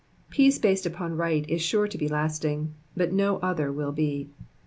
319 0.29 0.35
Peace 0.45 0.57
based 0.57 0.85
upon 0.87 1.15
right 1.15 1.47
is 1.47 1.61
sure 1.61 1.87
to 1.87 1.95
be 1.95 2.07
lasting, 2.07 2.73
but 2.97 3.13
no 3.13 3.37
other 3.37 3.71
will 3.71 3.91
be. 3.91 4.31